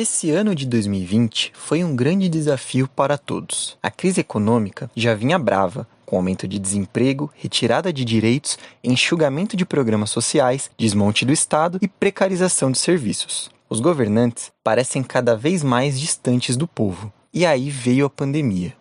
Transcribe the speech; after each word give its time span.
Esse 0.00 0.30
ano 0.30 0.54
de 0.54 0.64
2020 0.64 1.52
foi 1.54 1.84
um 1.84 1.94
grande 1.94 2.26
desafio 2.26 2.88
para 2.88 3.18
todos. 3.18 3.76
A 3.82 3.90
crise 3.90 4.22
econômica 4.22 4.90
já 4.96 5.14
vinha 5.14 5.38
brava, 5.38 5.86
com 6.06 6.16
aumento 6.16 6.48
de 6.48 6.58
desemprego, 6.58 7.30
retirada 7.34 7.92
de 7.92 8.02
direitos, 8.02 8.56
enxugamento 8.82 9.58
de 9.58 9.66
programas 9.66 10.08
sociais, 10.08 10.70
desmonte 10.78 11.26
do 11.26 11.34
Estado 11.34 11.78
e 11.82 11.86
precarização 11.86 12.72
de 12.72 12.78
serviços. 12.78 13.50
Os 13.68 13.78
governantes 13.78 14.50
parecem 14.64 15.02
cada 15.02 15.36
vez 15.36 15.62
mais 15.62 16.00
distantes 16.00 16.56
do 16.56 16.66
povo. 16.66 17.12
E 17.30 17.44
aí 17.44 17.68
veio 17.68 18.06
a 18.06 18.10
pandemia. 18.10 18.72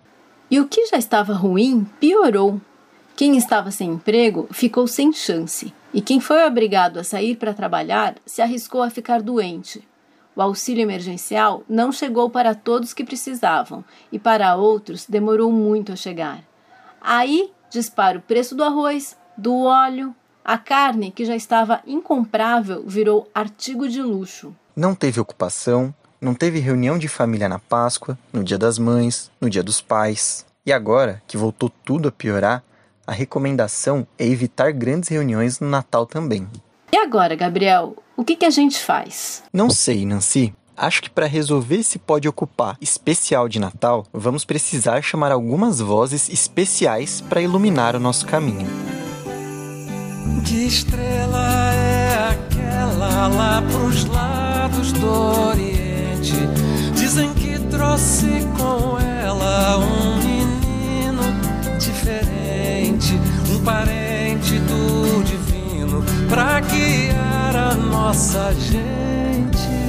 E 0.49 0.57
o 0.57 0.69
que 0.69 0.85
já 0.85 0.97
estava 0.97 1.33
ruim 1.33 1.85
piorou. 1.99 2.61
Quem 3.17 3.35
estava 3.35 3.71
sem 3.71 3.89
emprego 3.89 4.47
ficou 4.53 4.87
sem 4.87 5.11
chance, 5.11 5.73
e 5.93 6.01
quem 6.01 6.21
foi 6.21 6.45
obrigado 6.45 6.97
a 6.97 7.03
sair 7.03 7.35
para 7.35 7.53
trabalhar 7.53 8.15
se 8.25 8.41
arriscou 8.41 8.81
a 8.81 8.89
ficar 8.89 9.21
doente. 9.21 9.83
O 10.39 10.41
auxílio 10.41 10.83
emergencial 10.83 11.65
não 11.67 11.91
chegou 11.91 12.29
para 12.29 12.55
todos 12.55 12.93
que 12.93 13.03
precisavam 13.03 13.83
e 14.09 14.17
para 14.17 14.55
outros 14.55 15.05
demorou 15.05 15.51
muito 15.51 15.91
a 15.91 15.97
chegar. 15.97 16.45
Aí 17.01 17.51
dispara 17.69 18.19
o 18.19 18.21
preço 18.21 18.55
do 18.55 18.63
arroz, 18.63 19.17
do 19.37 19.63
óleo, 19.63 20.15
a 20.41 20.57
carne, 20.57 21.11
que 21.11 21.25
já 21.25 21.35
estava 21.35 21.81
incomprável, 21.85 22.85
virou 22.87 23.29
artigo 23.35 23.89
de 23.89 24.01
luxo. 24.01 24.55
Não 24.73 24.95
teve 24.95 25.19
ocupação, 25.19 25.93
não 26.21 26.33
teve 26.33 26.59
reunião 26.59 26.97
de 26.97 27.09
família 27.09 27.49
na 27.49 27.59
Páscoa, 27.59 28.17
no 28.31 28.41
Dia 28.41 28.57
das 28.57 28.79
Mães, 28.79 29.29
no 29.41 29.49
Dia 29.49 29.61
dos 29.61 29.81
Pais. 29.81 30.45
E 30.65 30.71
agora, 30.71 31.21
que 31.27 31.35
voltou 31.35 31.69
tudo 31.83 32.07
a 32.07 32.13
piorar, 32.13 32.63
a 33.05 33.11
recomendação 33.11 34.07
é 34.17 34.25
evitar 34.25 34.71
grandes 34.71 35.09
reuniões 35.09 35.59
no 35.59 35.67
Natal 35.67 36.05
também. 36.05 36.47
E 36.93 36.97
agora, 36.97 37.35
Gabriel, 37.35 37.93
o 38.19 38.23
que, 38.25 38.35
que 38.35 38.45
a 38.45 38.49
gente 38.49 38.77
faz? 38.77 39.43
Não 39.53 39.69
sei, 39.69 40.05
Nancy. 40.05 40.53
Acho 40.75 41.01
que 41.01 41.09
para 41.09 41.25
resolver 41.25 41.77
esse 41.77 41.97
pode 41.97 42.27
ocupar 42.27 42.77
especial 42.81 43.47
de 43.47 43.59
Natal, 43.59 44.05
vamos 44.13 44.43
precisar 44.43 45.01
chamar 45.01 45.31
algumas 45.31 45.79
vozes 45.79 46.27
especiais 46.29 47.21
para 47.21 47.41
iluminar 47.41 47.95
o 47.95 47.99
nosso 47.99 48.25
caminho. 48.25 48.67
Que 50.45 50.67
estrela 50.67 51.73
é 51.73 52.29
aquela 52.31 53.27
lá 53.27 53.61
pros 53.61 54.03
lados 54.03 54.91
do 54.91 55.07
Oriente? 55.47 56.35
Dizem 56.95 57.33
que 57.33 57.57
trouxe 57.69 58.45
com 58.57 58.99
ela 58.99 59.77
um 59.77 60.17
menino 60.17 61.23
diferente, 61.77 63.13
um 63.49 63.63
parente 63.63 64.59
do 64.59 65.23
divino, 65.23 66.03
pra 66.29 66.59
guiar 66.61 67.48
nossa 67.89 68.53
gente. 68.53 69.79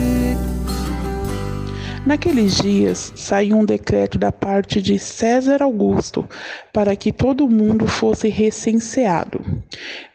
Naqueles 2.07 2.57
dias 2.57 3.13
saiu 3.15 3.59
um 3.59 3.65
decreto 3.65 4.19
da 4.19 4.33
parte 4.33 4.81
de 4.81 4.99
César 4.99 5.63
Augusto 5.63 6.27
para 6.73 6.97
que 6.97 7.13
todo 7.13 7.49
mundo 7.49 7.87
fosse 7.87 8.29
recenseado. 8.29 9.41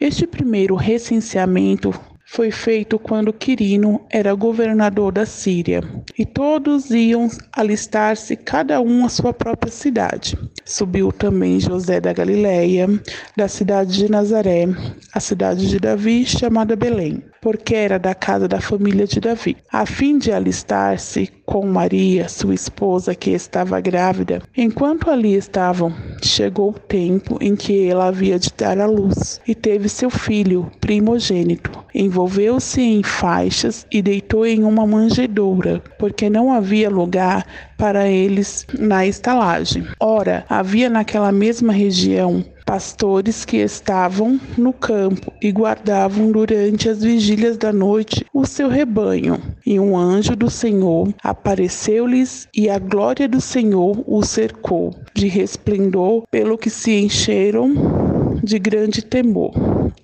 Este 0.00 0.26
primeiro 0.26 0.74
recenseamento 0.74 1.94
foi 2.28 2.50
feito 2.50 2.98
quando 2.98 3.32
Quirino 3.32 4.04
era 4.10 4.34
governador 4.34 5.12
da 5.12 5.24
Síria, 5.24 5.80
e 6.18 6.26
todos 6.26 6.90
iam 6.90 7.28
alistar-se, 7.52 8.34
cada 8.34 8.80
um 8.80 9.06
à 9.06 9.08
sua 9.08 9.32
própria 9.32 9.70
cidade. 9.70 10.36
Subiu 10.64 11.12
também 11.12 11.60
José 11.60 12.00
da 12.00 12.12
Galileia, 12.12 12.88
da 13.36 13.46
cidade 13.46 13.92
de 13.92 14.10
Nazaré, 14.10 14.66
a 15.14 15.20
cidade 15.20 15.68
de 15.68 15.78
Davi, 15.78 16.26
chamada 16.26 16.74
Belém, 16.74 17.22
porque 17.46 17.76
era 17.76 17.96
da 17.96 18.12
casa 18.12 18.48
da 18.48 18.60
família 18.60 19.06
de 19.06 19.20
Davi, 19.20 19.56
a 19.72 19.86
fim 19.86 20.18
de 20.18 20.32
alistar-se 20.32 21.30
com 21.44 21.64
Maria, 21.64 22.28
sua 22.28 22.52
esposa, 22.52 23.14
que 23.14 23.30
estava 23.30 23.80
grávida. 23.80 24.42
Enquanto 24.56 25.08
ali 25.08 25.36
estavam, 25.36 25.94
chegou 26.20 26.70
o 26.70 26.72
tempo 26.72 27.38
em 27.40 27.54
que 27.54 27.88
ela 27.88 28.08
havia 28.08 28.36
de 28.36 28.50
dar 28.58 28.80
à 28.80 28.86
luz, 28.86 29.40
e 29.46 29.54
teve 29.54 29.88
seu 29.88 30.10
filho, 30.10 30.68
primogênito. 30.80 31.70
Envolveu-se 31.94 32.80
em 32.80 33.04
faixas 33.04 33.86
e 33.92 34.02
deitou 34.02 34.44
em 34.44 34.64
uma 34.64 34.84
manjedoura, 34.84 35.80
porque 36.00 36.28
não 36.28 36.52
havia 36.52 36.90
lugar 36.90 37.46
para 37.78 38.08
eles 38.08 38.66
na 38.76 39.06
estalagem. 39.06 39.86
Ora, 40.00 40.44
havia 40.48 40.90
naquela 40.90 41.30
mesma 41.30 41.72
região 41.72 42.44
pastores 42.66 43.44
que 43.44 43.58
estavam 43.58 44.40
no 44.58 44.72
campo 44.72 45.32
e 45.40 45.52
guardavam 45.52 46.32
durante 46.32 46.88
as 46.88 47.00
vigílias 47.00 47.56
da 47.56 47.72
noite 47.72 48.26
o 48.34 48.44
seu 48.44 48.68
rebanho. 48.68 49.40
E 49.64 49.78
um 49.78 49.96
anjo 49.96 50.34
do 50.34 50.50
Senhor 50.50 51.14
apareceu-lhes 51.22 52.48
e 52.52 52.68
a 52.68 52.78
glória 52.78 53.28
do 53.28 53.40
Senhor 53.40 54.02
os 54.06 54.28
cercou 54.28 54.90
de 55.14 55.28
resplendor, 55.28 56.24
pelo 56.30 56.58
que 56.58 56.68
se 56.68 56.92
encheram 56.92 58.05
de 58.46 58.58
grande 58.58 59.02
temor. 59.02 59.52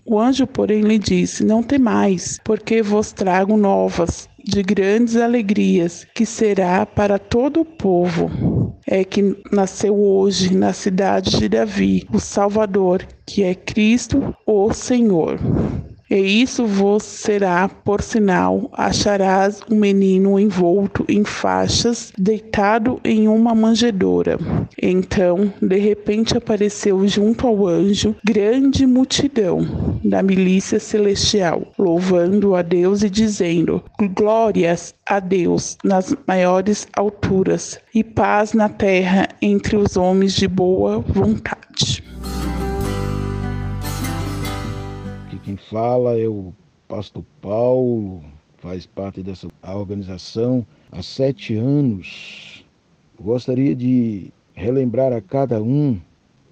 O 0.04 0.18
anjo, 0.18 0.46
porém, 0.46 0.82
lhe 0.82 0.98
disse: 0.98 1.44
Não 1.44 1.62
temais, 1.62 2.38
porque 2.44 2.82
vos 2.82 3.12
trago 3.12 3.56
novas 3.56 4.28
de 4.44 4.62
grandes 4.62 5.16
alegrias, 5.16 6.04
que 6.14 6.26
será 6.26 6.84
para 6.84 7.18
todo 7.18 7.60
o 7.60 7.64
povo. 7.64 8.76
É 8.86 9.04
que 9.04 9.36
nasceu 9.52 9.96
hoje 9.96 10.54
na 10.54 10.72
cidade 10.72 11.38
de 11.38 11.48
Davi 11.48 12.04
o 12.12 12.18
Salvador, 12.18 13.06
que 13.24 13.44
é 13.44 13.54
Cristo, 13.54 14.34
o 14.44 14.72
Senhor. 14.74 15.38
E 16.14 16.42
isso 16.42 16.66
vos 16.66 17.04
será 17.04 17.66
por 17.66 18.02
sinal: 18.02 18.68
acharás 18.74 19.62
um 19.70 19.76
menino 19.76 20.38
envolto 20.38 21.06
em 21.08 21.24
faixas, 21.24 22.12
deitado 22.18 23.00
em 23.02 23.28
uma 23.28 23.54
manjedoura. 23.54 24.38
Então, 24.82 25.50
de 25.62 25.78
repente, 25.78 26.36
apareceu 26.36 27.08
junto 27.08 27.46
ao 27.46 27.66
anjo 27.66 28.14
grande 28.22 28.84
multidão 28.84 29.98
da 30.04 30.22
milícia 30.22 30.78
celestial, 30.78 31.62
louvando 31.78 32.54
a 32.54 32.60
Deus 32.60 33.02
e 33.02 33.08
dizendo: 33.08 33.82
Glórias 34.14 34.94
a 35.06 35.18
Deus 35.18 35.78
nas 35.82 36.14
maiores 36.28 36.86
alturas 36.94 37.80
e 37.94 38.04
paz 38.04 38.52
na 38.52 38.68
terra 38.68 39.28
entre 39.40 39.78
os 39.78 39.96
homens 39.96 40.34
de 40.34 40.46
boa 40.46 40.98
vontade. 40.98 42.11
Fala 45.68 46.18
é 46.18 46.26
o 46.26 46.52
pastor 46.88 47.24
Paulo, 47.40 48.22
faz 48.58 48.86
parte 48.86 49.22
dessa 49.22 49.48
organização 49.62 50.66
há 50.90 51.02
sete 51.02 51.54
anos. 51.56 52.64
gostaria 53.20 53.74
de 53.74 54.32
relembrar 54.54 55.12
a 55.12 55.20
cada 55.20 55.62
um 55.62 56.00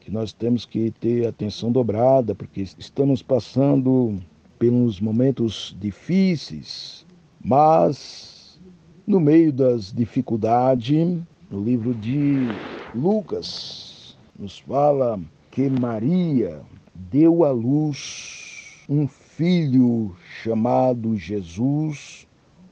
que 0.00 0.10
nós 0.10 0.32
temos 0.32 0.64
que 0.64 0.90
ter 0.92 1.26
atenção 1.26 1.72
dobrada, 1.72 2.34
porque 2.34 2.62
estamos 2.78 3.22
passando 3.22 4.18
pelos 4.58 5.00
momentos 5.00 5.76
difíceis, 5.80 7.04
mas 7.42 8.60
no 9.06 9.18
meio 9.18 9.52
das 9.52 9.92
dificuldades, 9.92 11.18
no 11.50 11.62
livro 11.62 11.94
de 11.94 12.46
Lucas, 12.94 14.16
nos 14.38 14.58
fala 14.60 15.20
que 15.50 15.68
Maria 15.68 16.60
deu 16.94 17.44
à 17.44 17.50
luz 17.50 18.49
um 18.90 19.06
filho 19.06 20.16
chamado 20.42 21.16
Jesus, 21.16 22.26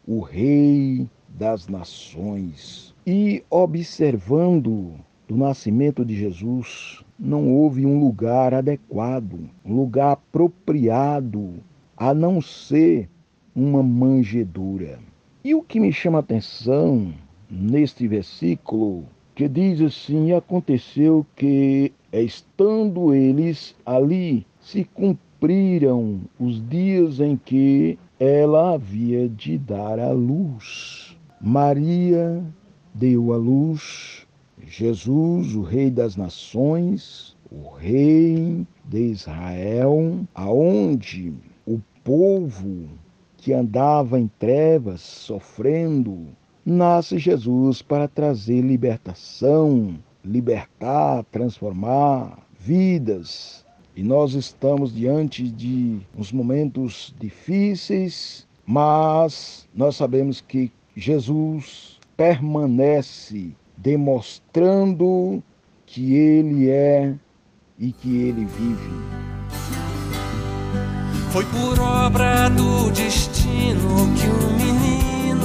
o 0.05 0.19
Rei 0.19 1.09
das 1.29 1.69
Nações. 1.69 2.93
E 3.06 3.44
observando 3.49 4.94
do 5.29 5.37
nascimento 5.37 6.05
de 6.05 6.17
Jesus, 6.17 7.05
não 7.17 7.49
houve 7.49 7.87
um 7.87 8.00
lugar 8.00 8.53
adequado, 8.53 9.49
um 9.65 9.76
lugar 9.76 10.15
apropriado, 10.15 11.55
a 11.97 12.12
não 12.12 12.43
ser 12.43 13.09
uma 13.55 13.81
manjedoura. 13.81 14.99
E 15.44 15.55
o 15.55 15.62
que 15.62 15.79
me 15.79 15.93
chama 15.93 16.19
a 16.19 16.20
atenção 16.20 17.15
neste 17.49 18.09
versículo, 18.09 19.05
que 19.37 19.49
diz 19.49 19.81
assim: 19.81 20.32
aconteceu 20.32 21.25
que, 21.37 21.93
estando 22.12 23.15
eles 23.15 23.76
ali, 23.87 24.44
se 24.61 24.82
cumpriu 24.82 25.28
cumpriram 25.38 26.23
os 26.38 26.61
dias 26.69 27.20
em 27.20 27.37
que 27.37 27.96
ela 28.19 28.75
havia 28.75 29.29
de 29.29 29.56
dar 29.56 29.99
à 30.00 30.11
luz. 30.11 31.17
Maria 31.40 32.43
deu 32.93 33.32
à 33.32 33.37
luz 33.37 34.26
Jesus, 34.67 35.55
o 35.55 35.62
Rei 35.62 35.90
das 35.90 36.17
Nações, 36.17 37.37
o 37.50 37.70
Rei 37.70 38.67
de 38.85 38.99
Israel, 38.99 40.26
aonde 40.35 41.32
o 41.64 41.81
povo 42.02 42.88
que 43.37 43.52
andava 43.52 44.19
em 44.19 44.29
trevas, 44.41 45.00
sofrendo, 45.00 46.26
nasce 46.67 47.17
Jesus 47.17 47.81
para 47.81 48.08
trazer 48.08 48.61
libertação, 48.61 49.96
libertar, 50.25 51.25
transformar 51.31 52.44
vidas. 52.58 53.64
E 53.99 54.03
nós 54.05 54.35
estamos 54.35 54.95
diante 54.95 55.50
de 55.50 55.99
uns 56.17 56.31
momentos 56.31 57.12
difíceis, 57.19 58.47
mas 58.65 59.67
nós 59.75 59.97
sabemos 59.97 60.41
que 60.41 60.71
Jesus 60.95 61.99
permanece 62.17 63.50
demonstrando 63.77 65.43
que 65.85 66.15
Ele 66.15 66.71
é 66.71 67.12
e 67.77 67.91
que 67.91 68.19
Ele 68.19 68.45
vive. 68.45 68.91
Foi 71.33 71.44
por 71.47 71.81
obra 71.81 72.49
do 72.51 72.93
destino 72.93 74.15
que 74.15 74.29
um 74.29 74.56
menino 74.59 75.44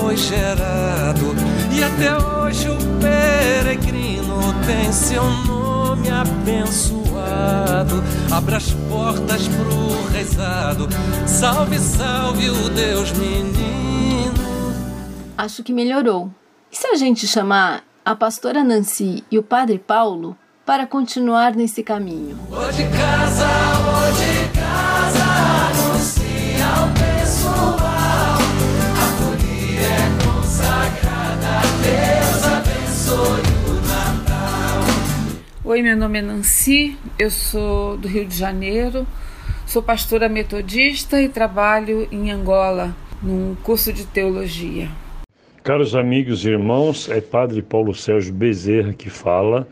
foi 0.00 0.16
gerado, 0.16 1.26
e 1.72 1.80
até 1.80 2.16
hoje 2.16 2.68
o 2.70 2.76
peregrino 3.00 4.40
tem 4.66 4.90
seu 4.90 5.22
nome 5.22 5.63
abençoado. 6.10 8.02
Abra 8.30 8.56
as 8.56 8.72
portas 8.88 9.48
pro 9.48 10.12
rezado, 10.12 10.88
salve, 11.26 11.78
salve 11.78 12.50
o 12.50 12.68
Deus 12.70 13.12
menino. 13.12 14.34
Acho 15.36 15.62
que 15.62 15.72
melhorou. 15.72 16.30
E 16.70 16.76
se 16.76 16.86
a 16.86 16.94
gente 16.96 17.26
chamar 17.26 17.84
a 18.04 18.14
pastora 18.14 18.62
Nancy 18.62 19.24
e 19.30 19.38
o 19.38 19.42
padre 19.42 19.78
Paulo 19.78 20.36
para 20.64 20.86
continuar 20.86 21.54
nesse 21.54 21.82
caminho? 21.82 22.38
Hoje 22.50 22.84
casa, 22.90 23.73
Oi, 35.66 35.80
meu 35.80 35.96
nome 35.96 36.18
é 36.18 36.20
Nancy, 36.20 36.94
eu 37.18 37.30
sou 37.30 37.96
do 37.96 38.06
Rio 38.06 38.26
de 38.26 38.36
Janeiro, 38.36 39.06
sou 39.66 39.82
pastora 39.82 40.28
metodista 40.28 41.22
e 41.22 41.26
trabalho 41.26 42.06
em 42.12 42.30
Angola, 42.30 42.94
num 43.22 43.54
curso 43.62 43.90
de 43.90 44.04
teologia. 44.04 44.90
Caros 45.62 45.94
amigos 45.94 46.44
e 46.44 46.50
irmãos, 46.50 47.08
é 47.08 47.18
Padre 47.18 47.62
Paulo 47.62 47.94
Sérgio 47.94 48.34
Bezerra 48.34 48.92
que 48.92 49.08
fala 49.08 49.66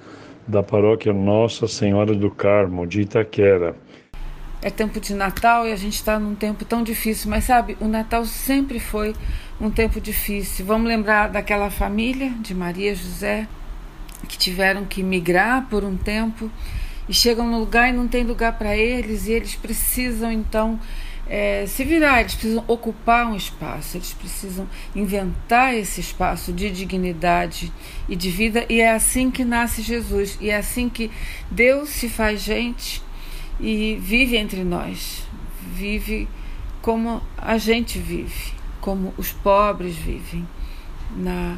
da 0.49 0.63
paróquia 0.63 1.13
Nossa 1.13 1.69
Senhora 1.69 2.15
do 2.15 2.31
Carmo, 2.31 2.87
de 2.87 3.03
Itaquera. 3.03 3.77
É 4.63 4.71
tempo 4.71 4.99
de 4.99 5.13
Natal 5.13 5.69
e 5.69 5.73
a 5.73 5.77
gente 5.77 5.97
está 5.97 6.19
num 6.19 6.35
tempo 6.35 6.65
tão 6.65 6.83
difícil, 6.83 7.29
mas 7.29 7.45
sabe, 7.45 7.77
o 7.79 7.87
Natal 7.87 8.25
sempre 8.25 8.81
foi 8.81 9.13
um 9.61 9.71
tempo 9.71 10.01
difícil. 10.01 10.65
Vamos 10.65 10.89
lembrar 10.89 11.29
daquela 11.29 11.69
família 11.69 12.31
de 12.41 12.55
Maria 12.55 12.95
José 12.95 13.47
que 14.29 14.39
tiveram 14.39 14.85
que 14.85 15.03
migrar 15.03 15.67
por 15.69 15.85
um 15.85 15.97
tempo 15.97 16.51
e 17.09 17.15
chegam 17.15 17.47
no 17.47 17.59
lugar 17.59 17.89
e 17.89 17.93
não 17.93 18.07
tem 18.07 18.25
lugar 18.25 18.59
para 18.59 18.77
eles 18.77 19.27
e 19.27 19.33
eles 19.33 19.55
precisam 19.55 20.31
então 20.31 20.79
é, 21.27 21.65
se 21.67 21.85
virar, 21.85 22.21
eles 22.21 22.35
precisam 22.35 22.65
ocupar 22.67 23.27
um 23.27 23.37
espaço, 23.37 23.97
eles 23.97 24.13
precisam 24.13 24.69
inventar 24.95 25.75
esse 25.75 26.01
espaço 26.01 26.53
de 26.53 26.71
dignidade 26.71 27.73
e 28.09 28.17
de 28.17 28.31
vida, 28.31 28.67
e 28.69 28.81
é 28.81 28.91
assim 28.91 29.31
que 29.31 29.45
nasce 29.45 29.83
Jesus, 29.83 30.37
e 30.41 30.51
é 30.51 30.57
assim 30.57 30.89
que 30.89 31.11
Deus 31.51 31.89
se 31.89 32.09
faz 32.09 32.43
gente 32.43 33.03
e 33.61 33.97
vive 34.01 34.37
entre 34.37 34.65
nós, 34.65 35.23
vive 35.75 36.29
como 36.83 37.23
a 37.39 37.57
gente 37.57 37.99
vive, 37.99 38.53
como 38.81 39.15
os 39.17 39.33
pobres 39.33 39.97
vivem, 39.97 40.47
na 41.17 41.57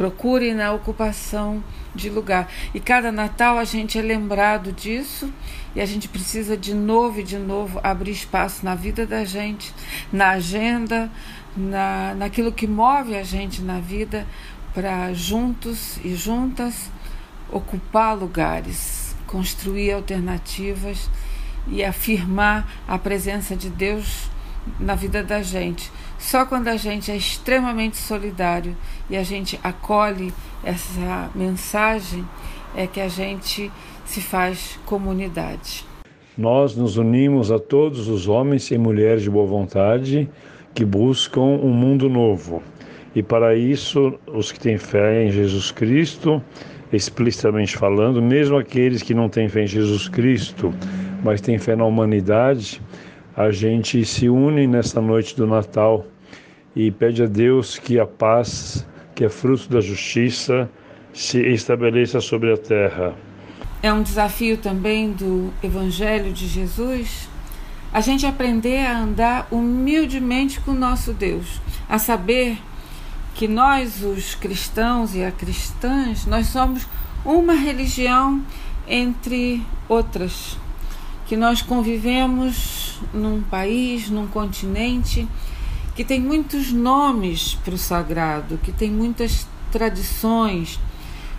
procura 0.00 0.46
e 0.46 0.54
na 0.54 0.72
ocupação 0.72 1.62
de 1.94 2.08
lugar. 2.08 2.50
E 2.72 2.80
cada 2.80 3.12
Natal 3.12 3.58
a 3.58 3.64
gente 3.64 3.98
é 3.98 4.00
lembrado 4.00 4.72
disso 4.72 5.30
e 5.76 5.80
a 5.80 5.84
gente 5.84 6.08
precisa 6.08 6.56
de 6.56 6.72
novo 6.72 7.20
e 7.20 7.22
de 7.22 7.36
novo 7.36 7.78
abrir 7.82 8.12
espaço 8.12 8.64
na 8.64 8.74
vida 8.74 9.06
da 9.06 9.26
gente, 9.26 9.74
na 10.10 10.30
agenda, 10.30 11.12
na, 11.54 12.14
naquilo 12.14 12.50
que 12.50 12.66
move 12.66 13.14
a 13.14 13.22
gente 13.22 13.60
na 13.60 13.78
vida, 13.78 14.26
para 14.72 15.12
juntos 15.12 15.98
e 16.02 16.14
juntas 16.14 16.90
ocupar 17.50 18.16
lugares, 18.16 19.14
construir 19.26 19.92
alternativas 19.92 21.10
e 21.68 21.84
afirmar 21.84 22.66
a 22.88 22.96
presença 22.96 23.54
de 23.54 23.68
Deus 23.68 24.30
na 24.78 24.94
vida 24.94 25.22
da 25.22 25.42
gente. 25.42 25.92
Só 26.20 26.44
quando 26.44 26.68
a 26.68 26.76
gente 26.76 27.10
é 27.10 27.16
extremamente 27.16 27.96
solidário 27.96 28.76
e 29.08 29.16
a 29.16 29.22
gente 29.22 29.58
acolhe 29.64 30.32
essa 30.62 31.30
mensagem 31.34 32.24
é 32.76 32.86
que 32.86 33.00
a 33.00 33.08
gente 33.08 33.72
se 34.04 34.20
faz 34.20 34.78
comunidade. 34.84 35.84
Nós 36.36 36.76
nos 36.76 36.98
unimos 36.98 37.50
a 37.50 37.58
todos 37.58 38.06
os 38.06 38.28
homens 38.28 38.70
e 38.70 38.76
mulheres 38.78 39.22
de 39.22 39.30
boa 39.30 39.46
vontade 39.46 40.28
que 40.74 40.84
buscam 40.84 41.40
um 41.40 41.72
mundo 41.72 42.08
novo. 42.08 42.62
E 43.14 43.22
para 43.22 43.56
isso, 43.56 44.14
os 44.26 44.52
que 44.52 44.60
têm 44.60 44.78
fé 44.78 45.24
em 45.24 45.32
Jesus 45.32 45.72
Cristo, 45.72 46.40
explicitamente 46.92 47.76
falando, 47.76 48.22
mesmo 48.22 48.56
aqueles 48.56 49.02
que 49.02 49.14
não 49.14 49.28
têm 49.28 49.48
fé 49.48 49.64
em 49.64 49.66
Jesus 49.66 50.06
Cristo, 50.06 50.72
mas 51.24 51.40
têm 51.40 51.58
fé 51.58 51.74
na 51.74 51.84
humanidade, 51.84 52.80
a 53.36 53.50
gente 53.50 54.04
se 54.04 54.28
une 54.28 54.66
nesta 54.66 55.00
noite 55.00 55.36
do 55.36 55.46
Natal 55.46 56.06
e 56.74 56.90
pede 56.90 57.22
a 57.22 57.26
Deus 57.26 57.78
que 57.78 57.98
a 57.98 58.06
paz, 58.06 58.86
que 59.14 59.24
é 59.24 59.28
fruto 59.28 59.68
da 59.68 59.80
justiça, 59.80 60.68
se 61.12 61.40
estabeleça 61.40 62.20
sobre 62.20 62.52
a 62.52 62.56
terra. 62.56 63.14
É 63.82 63.92
um 63.92 64.02
desafio 64.02 64.56
também 64.58 65.12
do 65.12 65.52
Evangelho 65.62 66.32
de 66.32 66.46
Jesus 66.46 67.28
a 67.92 68.00
gente 68.00 68.24
aprender 68.24 68.86
a 68.86 69.00
andar 69.00 69.48
humildemente 69.50 70.60
com 70.60 70.70
o 70.70 70.78
nosso 70.78 71.12
Deus, 71.12 71.60
a 71.88 71.98
saber 71.98 72.58
que 73.34 73.48
nós, 73.48 74.02
os 74.02 74.34
cristãos 74.34 75.14
e 75.14 75.24
as 75.24 75.34
cristãs, 75.34 76.24
nós 76.26 76.46
somos 76.48 76.86
uma 77.24 77.54
religião 77.54 78.44
entre 78.86 79.62
outras, 79.88 80.56
que 81.26 81.36
nós 81.36 81.62
convivemos 81.62 82.69
num 83.12 83.42
país, 83.42 84.10
num 84.10 84.26
continente 84.26 85.26
que 85.94 86.04
tem 86.04 86.20
muitos 86.20 86.72
nomes 86.72 87.58
para 87.64 87.74
o 87.74 87.78
sagrado, 87.78 88.58
que 88.62 88.72
tem 88.72 88.90
muitas 88.90 89.46
tradições, 89.70 90.78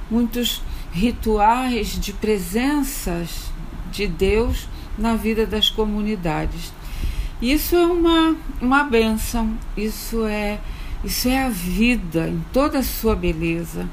muitos 0.10 0.62
rituais 0.92 2.00
de 2.00 2.14
presenças 2.14 3.52
de 3.92 4.08
Deus 4.08 4.68
na 4.98 5.16
vida 5.16 5.46
das 5.46 5.70
comunidades. 5.70 6.74
Isso 7.42 7.76
é 7.76 7.86
uma, 7.86 8.36
uma 8.62 8.84
benção, 8.84 9.58
isso 9.76 10.26
é, 10.26 10.60
isso 11.04 11.28
é 11.28 11.44
a 11.44 11.50
vida 11.50 12.28
em 12.28 12.44
toda 12.54 12.80
a 12.80 12.84
sua 12.84 13.16
beleza. 13.16 13.90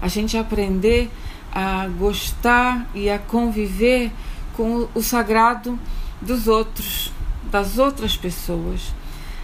A 0.00 0.08
gente 0.08 0.36
aprender 0.36 1.10
a 1.52 1.88
gostar 1.88 2.88
e 2.94 3.10
a 3.10 3.18
conviver 3.18 4.12
com 4.56 4.88
o 4.94 5.02
sagrado 5.02 5.78
dos 6.22 6.48
outros, 6.48 7.12
das 7.50 7.78
outras 7.78 8.16
pessoas. 8.16 8.94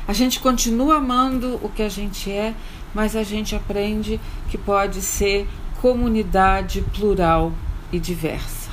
A 0.07 0.13
gente 0.13 0.41
continua 0.41 0.97
amando 0.97 1.61
o 1.63 1.69
que 1.69 1.83
a 1.83 1.89
gente 1.89 2.31
é, 2.31 2.55
mas 2.95 3.15
a 3.15 3.23
gente 3.23 3.55
aprende 3.55 4.19
que 4.49 4.57
pode 4.57 5.03
ser 5.03 5.47
comunidade 5.81 6.83
plural 6.95 7.53
e 7.93 7.99
diversa. 7.99 8.69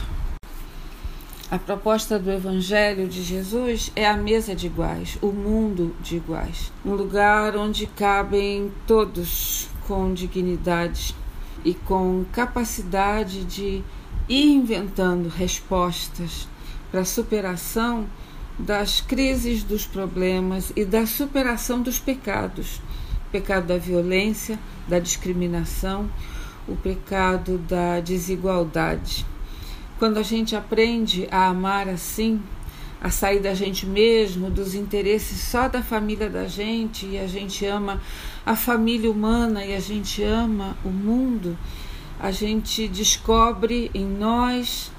A 1.51 1.59
proposta 1.59 2.17
do 2.17 2.31
Evangelho 2.31 3.07
de 3.07 3.21
Jesus 3.21 3.91
é 3.95 4.07
a 4.07 4.17
mesa 4.17 4.55
de 4.55 4.65
iguais, 4.65 5.17
o 5.21 5.27
mundo 5.27 5.95
de 6.01 6.15
iguais, 6.15 6.71
um 6.83 6.93
lugar 6.93 7.55
onde 7.55 7.85
cabem 7.85 8.71
todos 8.87 9.67
com 9.87 10.13
dignidade 10.13 11.15
e 11.63 11.73
com 11.73 12.25
capacidade 12.31 13.43
de 13.43 13.83
ir 14.27 14.47
inventando 14.47 15.29
respostas 15.29 16.47
para 16.95 17.01
a 17.01 17.05
superação 17.05 18.07
das 18.57 19.01
crises, 19.01 19.63
dos 19.63 19.85
problemas 19.85 20.71
e 20.77 20.85
da 20.85 21.05
superação 21.05 21.81
dos 21.81 21.99
pecados 21.99 22.79
pecado 23.29 23.67
da 23.67 23.77
violência, 23.77 24.57
da 24.87 24.97
discriminação, 24.97 26.09
o 26.65 26.73
pecado 26.77 27.57
da 27.57 27.99
desigualdade. 27.99 29.25
Quando 29.99 30.19
a 30.19 30.23
gente 30.23 30.55
aprende 30.55 31.27
a 31.29 31.47
amar 31.47 31.89
assim, 31.89 32.41
a 33.01 33.09
sair 33.09 33.41
da 33.41 33.53
gente 33.53 33.85
mesmo, 33.85 34.49
dos 34.49 34.73
interesses 34.73 35.41
só 35.41 35.67
da 35.67 35.83
família 35.83 36.29
da 36.29 36.47
gente, 36.47 37.05
e 37.05 37.19
a 37.19 37.27
gente 37.27 37.65
ama 37.65 38.01
a 38.45 38.55
família 38.55 39.11
humana 39.11 39.65
e 39.65 39.75
a 39.75 39.81
gente 39.81 40.23
ama 40.23 40.77
o 40.85 40.89
mundo, 40.89 41.57
a 42.17 42.31
gente 42.31 42.87
descobre 42.87 43.91
em 43.93 44.05
nós 44.05 44.94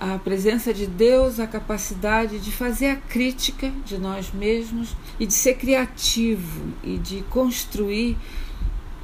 a 0.00 0.18
presença 0.18 0.74
de 0.74 0.86
Deus, 0.86 1.38
a 1.38 1.46
capacidade 1.46 2.38
de 2.38 2.50
fazer 2.50 2.88
a 2.88 2.96
crítica 2.96 3.70
de 3.84 3.96
nós 3.96 4.32
mesmos 4.32 4.96
e 5.18 5.26
de 5.26 5.32
ser 5.32 5.54
criativo 5.54 6.72
e 6.82 6.98
de 6.98 7.22
construir 7.30 8.16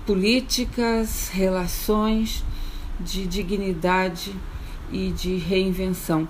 políticas, 0.05 1.29
relações 1.33 2.45
de 2.99 3.27
dignidade 3.27 4.35
e 4.91 5.11
de 5.11 5.37
reinvenção. 5.37 6.29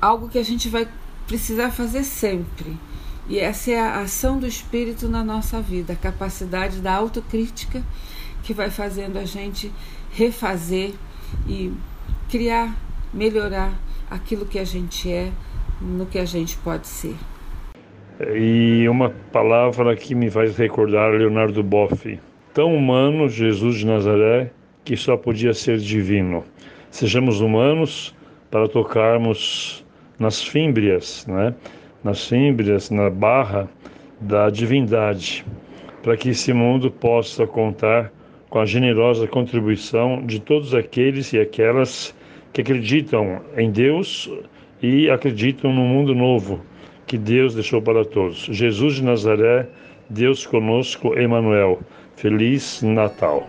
Algo 0.00 0.28
que 0.28 0.38
a 0.38 0.44
gente 0.44 0.68
vai 0.68 0.86
precisar 1.26 1.70
fazer 1.70 2.04
sempre. 2.04 2.76
E 3.26 3.38
essa 3.38 3.70
é 3.70 3.80
a 3.80 4.00
ação 4.00 4.38
do 4.38 4.46
espírito 4.46 5.08
na 5.08 5.24
nossa 5.24 5.60
vida, 5.60 5.94
a 5.94 5.96
capacidade 5.96 6.80
da 6.80 6.92
autocrítica 6.92 7.82
que 8.42 8.52
vai 8.52 8.70
fazendo 8.70 9.18
a 9.18 9.24
gente 9.24 9.72
refazer 10.12 10.94
e 11.48 11.72
criar, 12.28 12.76
melhorar 13.14 13.72
aquilo 14.10 14.44
que 14.44 14.58
a 14.58 14.64
gente 14.64 15.10
é, 15.10 15.30
no 15.80 16.04
que 16.04 16.18
a 16.18 16.24
gente 16.24 16.56
pode 16.58 16.86
ser. 16.86 17.14
E 18.36 18.88
uma 18.88 19.10
palavra 19.32 19.96
que 19.96 20.14
me 20.14 20.30
faz 20.30 20.56
recordar 20.56 21.12
Leonardo 21.12 21.62
Boff. 21.62 22.18
Tão 22.52 22.74
humano 22.74 23.28
Jesus 23.28 23.78
de 23.78 23.86
Nazaré 23.86 24.50
que 24.84 24.96
só 24.96 25.16
podia 25.16 25.54
ser 25.54 25.78
divino. 25.78 26.44
Sejamos 26.90 27.40
humanos 27.40 28.14
para 28.50 28.68
tocarmos 28.68 29.84
nas 30.18 30.42
fímbrias, 30.42 31.26
né? 31.26 31.54
nas 32.04 32.28
fímbrias, 32.28 32.90
na 32.90 33.10
barra 33.10 33.68
da 34.20 34.50
divindade, 34.50 35.44
para 36.02 36.16
que 36.16 36.28
esse 36.28 36.52
mundo 36.52 36.90
possa 36.90 37.46
contar 37.46 38.12
com 38.48 38.60
a 38.60 38.66
generosa 38.66 39.26
contribuição 39.26 40.24
de 40.24 40.38
todos 40.38 40.74
aqueles 40.74 41.32
e 41.32 41.40
aquelas 41.40 42.14
que 42.54 42.62
acreditam 42.62 43.42
em 43.56 43.70
Deus 43.70 44.30
e 44.80 45.10
acreditam 45.10 45.72
no 45.72 45.82
mundo 45.82 46.14
novo 46.14 46.60
que 47.06 47.18
Deus 47.18 47.54
deixou 47.54 47.82
para 47.82 48.04
todos. 48.04 48.46
Jesus 48.50 48.94
de 48.94 49.04
Nazaré, 49.04 49.68
Deus 50.08 50.46
conosco, 50.46 51.18
Emanuel. 51.18 51.80
Feliz 52.16 52.80
Natal. 52.80 53.44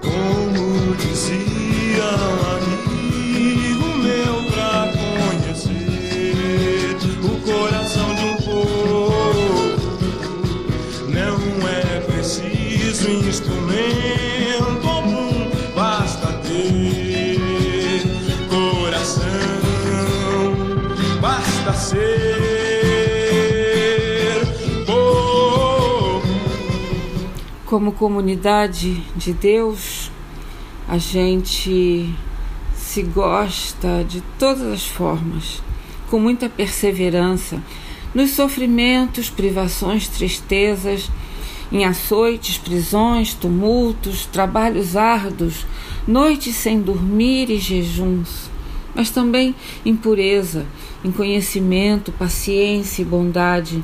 Como 0.00 0.94
dizia 0.96 2.41
Como 27.72 27.92
comunidade 27.92 29.02
de 29.16 29.32
Deus, 29.32 30.10
a 30.86 30.98
gente 30.98 32.14
se 32.76 33.02
gosta 33.02 34.04
de 34.06 34.20
todas 34.38 34.66
as 34.70 34.86
formas, 34.86 35.62
com 36.10 36.20
muita 36.20 36.50
perseverança, 36.50 37.62
nos 38.14 38.32
sofrimentos, 38.32 39.30
privações, 39.30 40.06
tristezas, 40.06 41.10
em 41.72 41.86
açoites, 41.86 42.58
prisões, 42.58 43.32
tumultos, 43.32 44.26
trabalhos 44.26 44.94
árduos, 44.94 45.64
noites 46.06 46.54
sem 46.54 46.78
dormir 46.78 47.48
e 47.48 47.56
jejuns, 47.56 48.50
mas 48.94 49.08
também 49.08 49.54
em 49.82 49.96
pureza, 49.96 50.66
em 51.02 51.10
conhecimento, 51.10 52.12
paciência 52.12 53.00
e 53.00 53.06
bondade, 53.06 53.82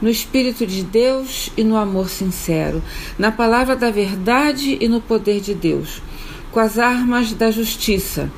no 0.00 0.08
Espírito 0.08 0.66
de 0.66 0.82
Deus 0.82 1.50
e 1.56 1.64
no 1.64 1.76
amor 1.76 2.08
sincero, 2.08 2.82
na 3.18 3.32
palavra 3.32 3.76
da 3.76 3.90
verdade 3.90 4.76
e 4.80 4.88
no 4.88 5.00
poder 5.00 5.40
de 5.40 5.54
Deus, 5.54 6.02
com 6.50 6.60
as 6.60 6.78
armas 6.78 7.32
da 7.32 7.50
justiça, 7.50 8.30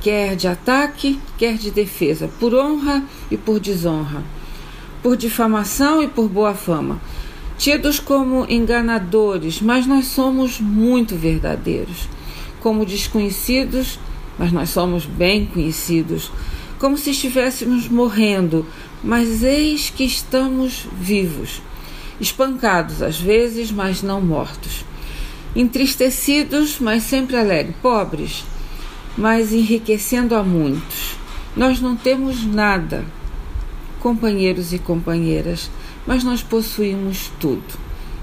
quer 0.00 0.36
de 0.36 0.48
ataque, 0.48 1.18
quer 1.38 1.54
de 1.54 1.70
defesa, 1.70 2.28
por 2.40 2.54
honra 2.54 3.04
e 3.30 3.36
por 3.36 3.60
desonra, 3.60 4.22
por 5.02 5.16
difamação 5.16 6.02
e 6.02 6.08
por 6.08 6.28
boa 6.28 6.54
fama. 6.54 7.00
Tidos 7.56 8.00
como 8.00 8.44
enganadores, 8.48 9.60
mas 9.60 9.86
nós 9.86 10.06
somos 10.06 10.60
muito 10.60 11.14
verdadeiros. 11.14 12.08
Como 12.60 12.84
desconhecidos, 12.84 14.00
mas 14.38 14.50
nós 14.50 14.70
somos 14.70 15.04
bem 15.04 15.46
conhecidos. 15.46 16.32
Como 16.78 16.98
se 16.98 17.10
estivéssemos 17.10 17.88
morrendo, 17.88 18.66
mas 19.02 19.42
eis 19.42 19.90
que 19.90 20.04
estamos 20.04 20.86
vivos. 20.92 21.60
Espancados 22.20 23.02
às 23.02 23.18
vezes, 23.18 23.70
mas 23.70 24.02
não 24.02 24.20
mortos. 24.20 24.84
Entristecidos, 25.54 26.78
mas 26.78 27.02
sempre 27.02 27.36
alegres. 27.36 27.76
Pobres, 27.82 28.44
mas 29.16 29.52
enriquecendo 29.52 30.34
a 30.34 30.42
muitos. 30.42 31.16
Nós 31.56 31.80
não 31.80 31.96
temos 31.96 32.44
nada, 32.44 33.04
companheiros 34.00 34.72
e 34.72 34.78
companheiras, 34.78 35.70
mas 36.06 36.24
nós 36.24 36.42
possuímos 36.42 37.30
tudo. 37.38 37.62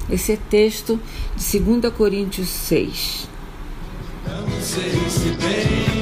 Esse 0.09 0.31
é 0.31 0.37
texto 0.49 0.99
de 1.35 1.59
2 1.59 1.93
Coríntios 1.93 2.49
6. 2.49 3.29
Não 4.25 4.61
sei 4.61 5.09
se 5.09 5.29
bem 5.31 5.98